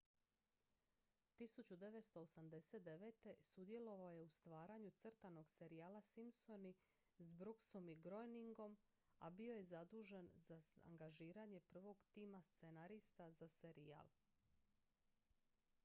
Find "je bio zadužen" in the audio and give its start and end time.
9.55-10.29